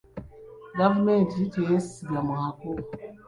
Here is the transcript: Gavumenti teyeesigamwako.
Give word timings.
Gavumenti 0.77 1.37
teyeesigamwako. 1.53 2.69